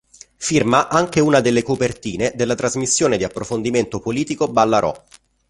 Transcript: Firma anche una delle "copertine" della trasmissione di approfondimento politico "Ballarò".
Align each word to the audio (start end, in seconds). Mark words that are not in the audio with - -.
Firma 0.37 0.87
anche 0.89 1.19
una 1.19 1.41
delle 1.41 1.61
"copertine" 1.61 2.31
della 2.35 2.55
trasmissione 2.55 3.17
di 3.17 3.23
approfondimento 3.23 3.99
politico 3.99 4.47
"Ballarò". 4.47 4.91